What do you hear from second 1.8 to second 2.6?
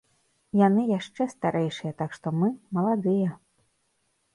так што мы